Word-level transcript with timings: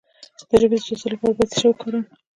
د 0.49 0.51
ژبې 0.61 0.77
د 0.79 0.83
سوځیدو 0.85 1.11
لپاره 1.13 1.33
باید 1.37 1.51
څه 1.51 1.57
شی 1.59 1.67
وکاروم؟ 1.69 2.05